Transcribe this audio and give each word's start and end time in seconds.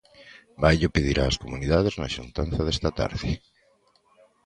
Vaillo 0.63 0.87
pedir 0.95 1.17
ás 1.25 1.39
comunidades 1.43 1.93
na 1.99 2.07
xuntanza 2.15 2.59
desta 2.65 2.89
tarde. 2.99 3.29